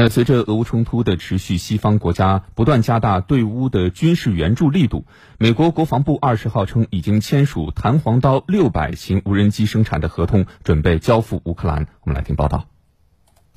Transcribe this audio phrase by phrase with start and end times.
[0.00, 5.04] 那随着俄乌冲突的持续，西方国家不断加大对乌的军事援助力度。
[5.38, 11.88] 美国国防部二十号称，已经签署弹簧刀六百型无人机生产的合同，准备交付乌克兰。
[12.02, 12.77] 我们来听报道。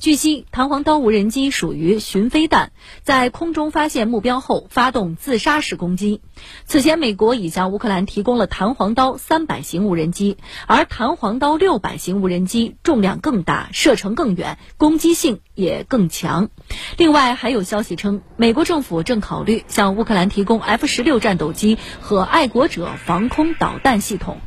[0.01, 2.71] 据悉，弹簧刀无人机属于巡飞弹，
[3.03, 6.21] 在空中发现目标后发动自杀式攻击。
[6.65, 16.49] 此前，美国已向乌克兰提供了弹簧刀三百型无人机，而弹簧刀六百型无人机重量更大，射程更远，攻击性也更强。
[16.97, 24.41] 另外，还有消息称，美国政府正考虑向乌克兰提供 F 十六战斗机和爱国者防空导弹系统。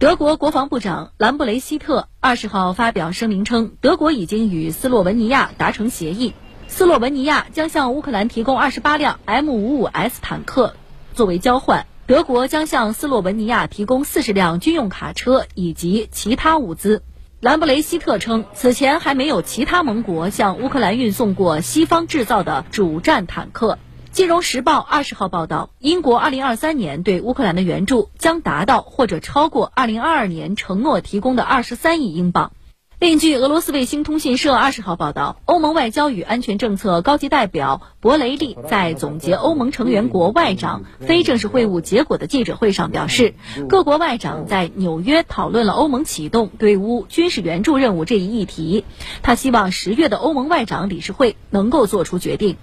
[0.00, 6.32] 德国国防部长兰布雷希特二十号发表声明称，德国已经与斯洛文尼亚达成协议，
[6.68, 10.74] 斯洛文尼亚将向乌克兰提供二十八辆 M55S 坦克
[11.12, 17.02] 作为交换，德国将向斯洛文尼亚提供四十辆军用卡车以及其他物资。
[17.40, 23.78] 兰布雷希特称，此前还没有其他盟国向乌克兰运送过西方制造的主战坦克。
[24.20, 32.52] 金融时报二十号报道，英国二零二三年对乌克兰的援助将达到或者超过二零二二年承诺提供的二十三亿英镑。
[32.98, 43.32] 另据俄罗斯卫星通讯社二十号报道，欧盟外交与安全政策高级代表博雷利在总结欧盟成员国外长非正式会晤结果的记者会上表示，
[43.70, 48.84] 各国外长在纽约讨论了欧盟启动对乌军事援助任务这一议题。
[49.22, 52.58] 他希望十月的欧盟外长理事会能够做出决定。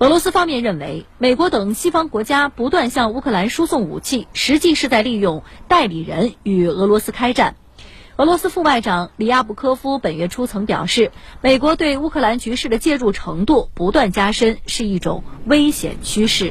[0.00, 7.56] 俄罗斯方面认为，美国等西方国家不断向乌克兰输送武器，实际是在利用代理人与俄罗斯开战。
[8.16, 11.12] 俄罗斯副外长里亚布科夫本月初曾表示，
[11.42, 16.48] 美国对乌克兰局势的介入程度不断加深，是一种危险趋势。